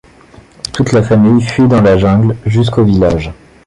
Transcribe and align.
Toute 0.73 0.93
la 0.93 1.03
famille 1.03 1.43
fuit 1.43 1.67
dans 1.67 1.79
la 1.83 1.95
jungle 1.95 2.35
jusqu'au 2.47 2.83
village. 2.83 3.31